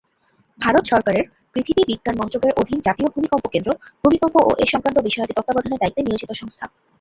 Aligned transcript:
ভারত 0.59 0.83
সরকারের 0.87 1.23
পৃথিবী 1.53 1.81
বিজ্ঞান 1.89 2.15
মন্ত্রকের 2.19 2.57
অধীন 2.61 2.79
জাতীয় 2.81 3.07
ভূমিকম্প 3.09 3.45
কেন্দ্র 3.53 3.69
ভূমিকম্প 4.03 4.35
ও 4.41 4.51
এ 4.59 4.65
সংক্রান্ত 4.67 4.97
বিষয়াদি 5.07 5.33
তত্ত্বাবধানের 5.33 5.81
দায়িত্বে 5.81 6.05
নিয়োজিত 6.05 6.31
সংস্থা। 6.41 6.65